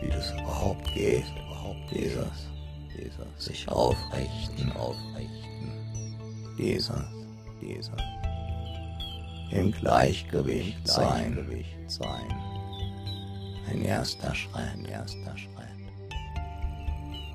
wie 0.00 0.08
das 0.08 0.32
überhaupt 0.32 0.94
geht, 0.94 1.26
überhaupt 1.46 1.90
dieses, 1.90 2.48
dieses 2.96 3.44
sich 3.44 3.68
aufrichten, 3.68 4.72
aufrichten, 4.72 6.56
dieses, 6.56 7.04
dieses 7.60 7.90
im 9.50 9.72
Gleichgewicht 9.72 10.86
sein. 10.86 11.46
Ein 13.68 13.82
erster 13.84 14.34
Schritt, 14.34 14.56
ein 14.56 14.84
erster 14.84 15.36
Schritt. 15.36 15.52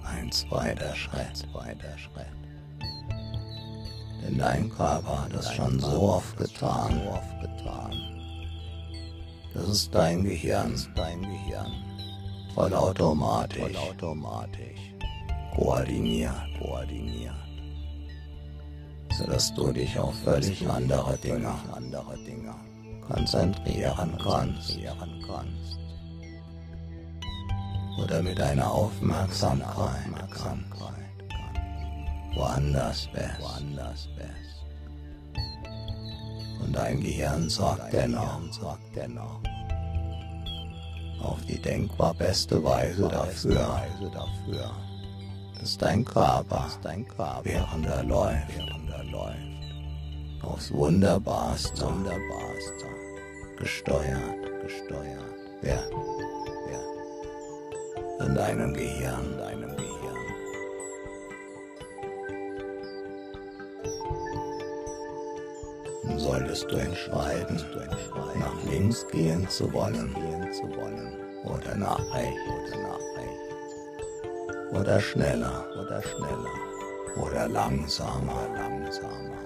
Ein 0.04 0.32
zweiter 0.32 0.96
Schritt, 0.96 1.38
zweiter 1.38 1.98
Schritt. 1.98 2.26
Denn 4.24 4.38
dein 4.38 4.70
Körper 4.70 5.24
hat 5.24 5.34
es 5.34 5.52
schon 5.54 5.80
so 5.80 6.02
oft 6.14 6.38
getan, 6.38 7.02
so 7.04 7.12
oft 7.12 7.42
getan. 7.42 7.94
Das 9.54 9.68
ist 9.68 9.94
dein 9.94 10.24
Gehirn, 10.24 10.74
ist 10.74 10.90
dein 10.96 11.22
Gehirn. 11.22 11.72
Vollautomatisch, 12.54 13.62
vollautomatisch. 13.62 14.96
Koordiniert, 15.56 16.34
koordiniert. 16.60 17.41
Sodass 19.22 19.54
du 19.54 19.72
dich 19.72 20.00
auf 20.00 20.16
völlig 20.24 20.68
andere 20.68 21.16
Dinge, 21.18 21.54
konzentrieren 23.08 24.18
kannst. 24.18 24.80
Oder 28.02 28.24
mit 28.24 28.40
deiner 28.40 28.72
Aufmerksamkeit, 28.72 30.08
woanders 32.36 33.08
bist. 33.14 34.66
Und 36.64 36.76
dein 36.76 37.00
Gehirn 37.00 37.48
sorgt 37.50 37.94
dennoch. 37.94 38.42
auf 41.22 41.46
die 41.46 41.62
denkbar 41.62 42.16
beste 42.16 42.64
Weise 42.64 43.08
dafür, 43.08 44.72
dass 45.62 45.78
dein 45.78 46.04
Körper, 46.04 46.68
während 47.44 47.86
er 47.86 48.04
läuft, 48.04 48.60
aufs 50.42 50.74
Wunderbarste, 50.74 51.86
gesteuert, 53.58 54.62
gesteuert 54.64 55.36
wird, 55.62 55.92
in 58.22 58.36
deinem 58.36 58.74
Gehirn, 58.74 59.38
deinem 59.38 59.70
Gehirn. 59.78 59.92
solltest 66.18 66.70
du 66.70 66.76
entscheiden, 66.76 67.60
nach 68.40 68.64
links 68.70 69.08
gehen 69.12 69.48
zu 69.50 69.72
wollen, 69.74 70.16
oder 71.46 71.76
nach 71.76 72.00
rechts, 72.14 72.76
oder 74.72 75.00
schneller, 75.00 75.66
oder 75.80 76.02
schneller, 76.02 76.56
oder 77.16 77.48
langsamer, 77.48 78.48
langsamer, 78.56 79.42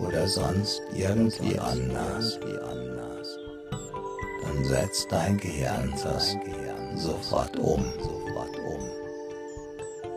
oder 0.00 0.26
sonst 0.26 0.82
irgendwie 0.94 1.58
anders, 1.58 2.38
dann 4.42 4.64
setzt 4.64 5.10
dein 5.10 5.36
Gehirn 5.38 5.92
das 6.02 6.36
sofort 6.96 7.56
um, 7.58 7.84
sofort 7.98 8.58
um, 8.66 8.88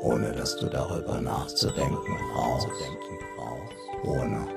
ohne 0.01 0.31
dass 0.31 0.55
du 0.57 0.67
darüber 0.67 1.21
nachzudenken 1.21 2.17
brauchst, 2.33 2.67
ohne 4.03 4.47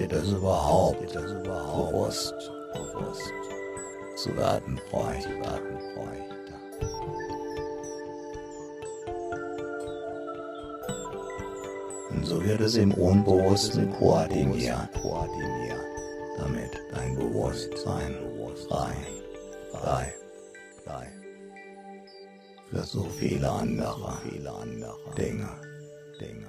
dir 0.00 0.08
das 0.08 0.28
überhaupt, 0.28 1.14
das 1.14 1.30
überhaupt 1.30 1.92
bewusst, 1.92 2.34
bewusst 2.72 3.32
zu 4.16 4.36
werden 4.36 4.80
bräuchte, 4.90 5.28
werden 5.28 5.78
bräuchte. 5.94 6.29
Und 12.10 12.26
so 12.26 12.44
wird 12.44 12.60
es 12.60 12.76
im 12.76 12.92
Unbewussten 12.94 13.90
koordiniert, 13.92 14.88
damit 16.38 16.70
dein 16.92 17.16
Bewusstsein 17.16 18.16
frei, 18.68 18.94
frei, 19.72 20.14
frei. 20.84 21.08
Für 22.70 22.84
so 22.84 23.04
viele 23.18 23.50
andere, 23.50 24.18
viele 24.28 24.52
andere 24.52 24.96
Dinge, 25.16 25.48
Dinge. 26.20 26.48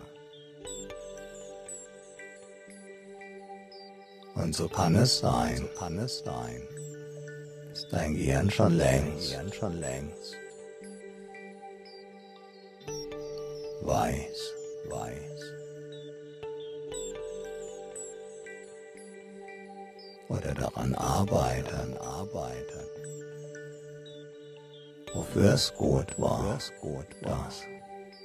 Und 4.36 4.56
so 4.56 4.68
kann 4.68 4.96
es 4.96 5.20
sein, 5.20 5.58
so 5.58 5.80
kann 5.80 5.98
es 5.98 6.20
sein, 6.20 6.62
dass 7.72 7.88
dein 7.88 8.14
Gehirn 8.16 8.52
schon 8.52 8.74
längst, 8.78 9.32
Gehirn 9.32 9.54
schon 9.54 9.80
längst. 9.80 10.36
Weiß, 13.82 14.54
weiß. 14.90 15.42
Oder 20.28 20.54
daran 20.54 20.96
arbeiten, 20.96 21.98
arbeiten. 21.98 22.86
Wofür 25.14 25.54
es 25.54 25.74
gut 25.74 26.20
war, 26.20 26.58
es 26.58 26.72
gut 26.82 27.06
war, 27.22 27.46
dass, 27.46 27.64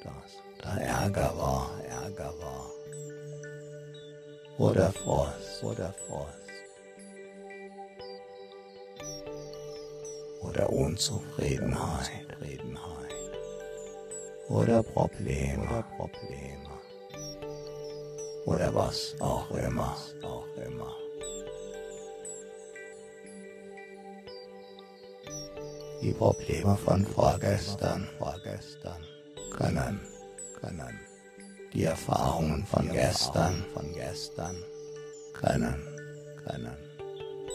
dass 0.03 0.42
da 0.62 0.76
Ärger 0.76 1.32
war, 1.36 1.70
Ärger 1.84 2.34
war. 2.40 2.70
Oder 4.59 4.92
Frost, 4.92 5.62
oder 5.62 5.92
Frost. 6.07 6.45
Oder 10.43 10.70
Unzufriedenheit, 10.70 12.26
Probleme, 14.82 15.68
oder 15.68 15.82
Probleme. 15.97 16.70
Oder 18.45 18.74
was 18.74 19.16
auch 19.20 19.51
immer, 19.51 19.97
auch 20.22 20.47
immer. 20.57 20.95
Die 26.01 26.12
Probleme 26.12 26.76
von 26.76 27.05
vorgestern, 27.05 28.07
vorgestern 28.18 29.03
können, 29.57 30.01
können 30.61 31.01
die 31.72 31.84
Erfahrungen 31.84 32.64
von 32.66 32.89
gestern, 32.93 33.64
von 33.74 33.93
gestern 33.93 34.57
können, 35.32 35.82
können 36.45 36.86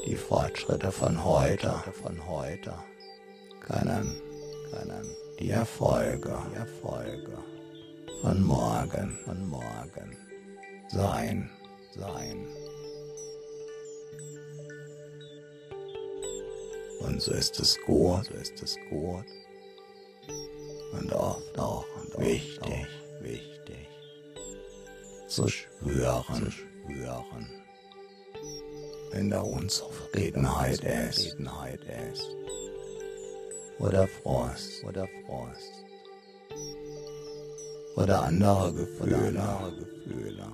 die 0.05 0.15
Fortschritte 0.15 0.91
von 0.91 1.23
heute, 1.23 1.71
von 2.01 2.27
heute 2.27 2.73
können, 3.59 4.21
können 4.71 5.15
die 5.39 5.49
Erfolge, 5.49 6.37
die 6.51 6.57
Erfolge 6.57 7.37
von 8.21 8.43
morgen, 8.43 9.17
von 9.25 9.47
morgen 9.47 10.17
sein, 10.89 11.49
sein. 11.95 12.47
Und 16.99 17.21
so 17.21 17.31
ist 17.33 17.59
es 17.59 17.79
gut, 17.85 18.25
so 18.25 18.33
ist 18.35 18.61
es 18.61 18.77
gut 18.89 19.25
und 20.93 21.13
oft 21.13 21.57
auch 21.57 21.85
wichtig, 22.17 22.87
wichtig 23.21 23.87
zu 25.27 25.47
schwören, 25.47 26.35
zu 26.35 26.51
schwören. 26.51 27.60
Wenn 29.11 29.29
da 29.29 29.41
Unzufriedenheit 29.41 30.83
ist, 30.83 31.37
oder 33.79 34.07
Frost, 34.07 34.83
oder 34.85 35.07
Frost, 35.25 35.85
oder 37.97 38.23
andere 38.23 38.73
Gefühle, 38.73 39.31
oder 39.31 39.59
andere 39.59 39.85
Gefühle. 39.85 40.47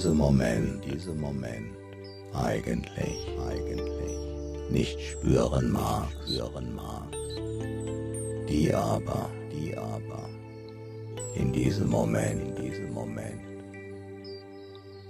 Diesem 0.00 0.16
Moment, 0.16 0.82
diesem 0.86 1.20
Moment 1.20 1.76
eigentlich, 2.32 3.28
eigentlich 3.50 4.70
nicht 4.70 4.98
spüren 4.98 5.70
magst, 5.70 6.22
spüren 6.22 6.74
magst, 6.74 7.18
die 8.48 8.72
aber, 8.72 9.28
die 9.52 9.76
aber 9.76 10.26
in 11.34 11.52
diesem 11.52 11.90
Moment, 11.90 12.40
in 12.40 12.64
diesem 12.64 12.94
Moment 12.94 13.42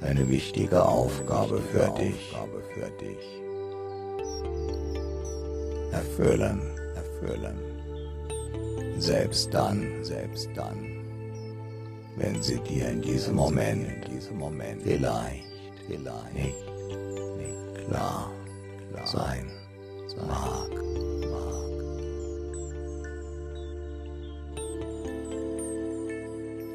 eine 0.00 0.28
wichtige 0.28 0.84
Aufgabe 0.84 1.60
für 1.70 1.88
dich, 1.96 2.34
Aufgabe 2.34 2.60
für 2.74 2.90
dich 2.98 3.42
erfüllen, 5.92 6.62
erfüllen. 6.96 7.60
Selbst 8.98 9.54
dann, 9.54 10.02
selbst 10.02 10.48
dann, 10.56 10.89
wenn 12.20 12.42
sie 12.42 12.58
dir 12.60 12.88
in 12.90 13.00
diesem 13.00 13.34
Moment, 13.34 13.88
in 13.88 14.14
diesem 14.14 14.36
Moment 14.36 14.82
vielleicht, 14.82 15.44
vielleicht 15.86 16.34
nicht, 16.34 16.66
nicht 17.38 17.88
klar, 17.88 18.30
klar 18.92 19.06
sein, 19.06 19.50
sein 20.06 20.28
mag. 20.28 20.70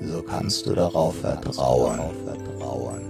So 0.01 0.21
kannst 0.23 0.65
du 0.65 0.73
darauf 0.73 1.15
vertrauen, 1.15 1.99
vertrauen. 2.25 3.01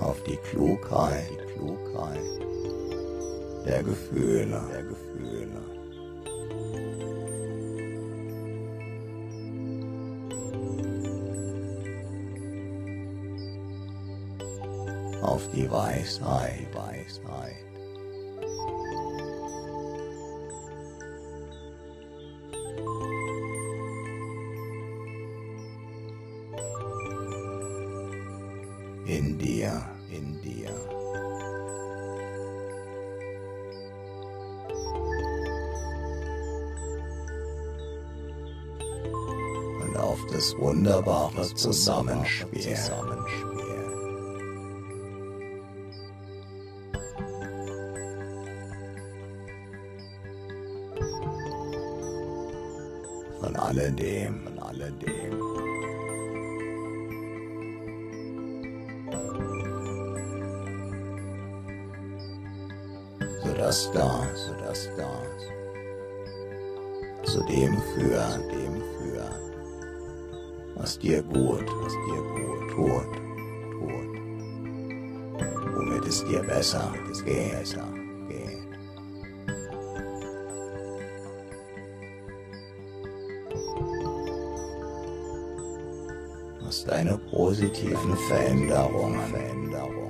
Auf 0.00 0.20
die 0.24 0.36
Klugheit, 0.50 1.30
die 1.30 1.52
Klugheit 1.54 2.18
der 3.64 3.82
Gefühle, 3.84 4.60
der 4.72 4.82
Gefühle. 4.82 5.11
Weisheit, 15.72 16.68
Weisheit. 16.74 17.56
In 29.06 29.38
dir, 29.38 29.82
in 30.10 30.38
dir. 30.42 30.68
Und 39.80 39.96
auf 39.96 40.18
das 40.30 40.54
wunderbare 40.58 41.54
Zusammenspiel. 41.54 42.60
Zusammenspiel 42.60 43.51
zu 67.24 67.42
dem 67.44 67.76
führt, 67.94 68.52
dem 68.52 68.82
führt, 68.98 69.40
was 70.76 70.98
dir 70.98 71.22
gut, 71.22 71.66
was 71.82 71.92
dir 71.92 72.22
gut 72.34 72.70
tut, 72.70 73.12
tut, 73.72 74.10
womit 75.74 76.04
es 76.06 76.24
dir 76.24 76.42
besser, 76.42 76.92
es 77.10 77.24
geht, 77.24 77.52
besser 77.52 77.88
deine 86.92 87.16
positiven 87.30 88.16
Veränderungen, 88.28 89.20
Veränderungen, 89.30 90.01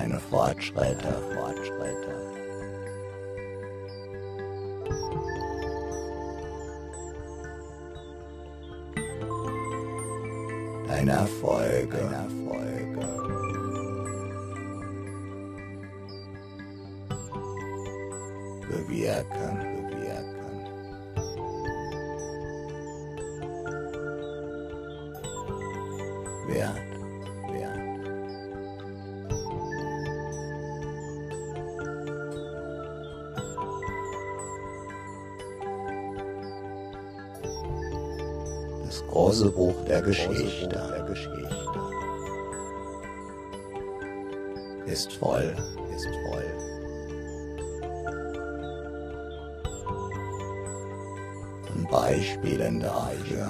deine 0.00 0.18
Fortschritte, 0.18 1.12
Fortschritte. 1.34 2.14
Deine 10.88 11.12
Erfolge, 11.12 11.98
deine 11.98 12.14
Erfolge. 12.14 12.39
Buch 39.48 39.84
der 39.86 40.02
Geschichte, 40.02 40.68
der 40.68 41.04
Geschichte 41.08 41.48
ist 44.86 45.12
voll, 45.12 45.54
ist 45.94 46.08
voll. 46.26 46.44
Von 51.66 51.86
Beispielen 51.90 52.80
dafür, 52.80 53.48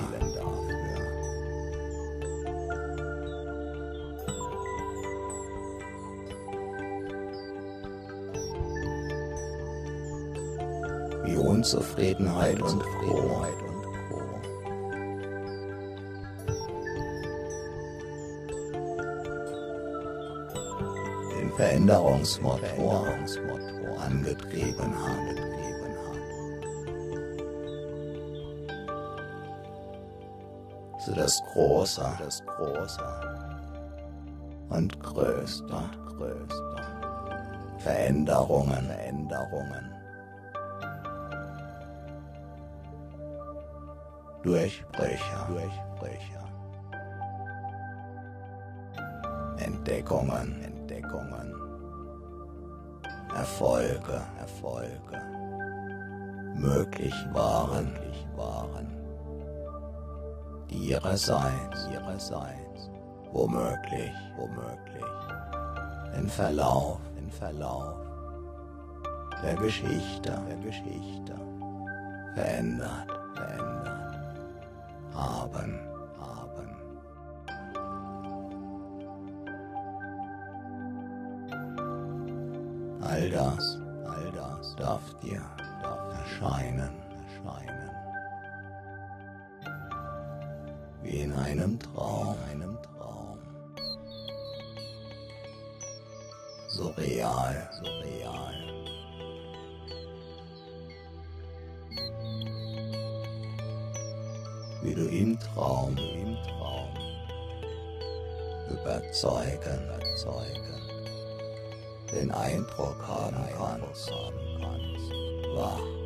wie 11.25 11.37
Unzufriedenheit 11.37 12.61
und 12.61 12.83
Froheit 12.83 13.70
Veränderungsmotor 21.61 23.07
angetrieben 24.03 24.95
hat. 25.05 25.37
So 31.05 31.15
das 31.15 31.39
Große, 31.53 32.03
das 32.19 32.43
Große 32.47 33.05
und 34.71 35.01
Größte, 35.03 35.91
Größte. 36.17 36.77
Veränderungen, 37.77 38.87
Veränderungen. 38.87 39.95
Durchbrüche, 44.43 45.37
Durchbrüche. 45.49 46.41
Entdeckungen, 49.59 50.63
Entdeckungen. 50.63 50.80
Erfolge, 53.51 54.23
Erfolge. 54.39 55.19
Möglich 56.55 57.15
waren, 57.33 57.93
möglich 57.93 58.27
waren. 58.37 58.87
Ihrerseits, 60.69 61.89
ihrerseits. 61.93 62.91
Womöglich, 63.33 64.15
womöglich. 64.37 65.05
Den 66.17 66.29
Verlauf, 66.29 67.01
den 67.19 67.29
Verlauf 67.29 67.97
der 69.43 69.57
Geschichte, 69.57 70.33
der 70.49 70.57
Geschichte. 70.59 71.35
Verändert, 72.35 73.11
verändert. 73.35 74.17
Haben. 75.13 75.90
Erscheinen, 86.41 86.91
erscheinen. 87.27 87.91
Wie 91.03 91.21
in 91.21 91.33
einem 91.33 91.79
Traum, 91.79 92.37
einem 92.51 92.79
Traum. 92.83 93.39
So 96.69 96.89
real, 96.97 97.69
so 97.83 97.91
real. 98.03 98.55
Wie 104.83 104.95
du 104.95 105.07
im 105.09 105.39
Traum, 105.39 105.97
im 105.97 106.37
Traum 106.43 106.89
überzeugen, 108.71 109.81
überzeugen 109.87 110.71
den 112.13 112.31
Eindruck 112.33 112.97
haben 113.07 113.37
kannst, 114.61 115.13
wach, 115.55 116.00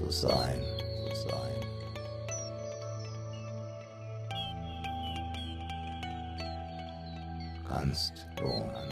zu 0.00 0.10
sein, 0.10 0.62
zu 1.08 1.28
sein. 1.28 1.60
Kannst 7.68 8.26
du, 8.36 8.44
kannst 8.72 8.89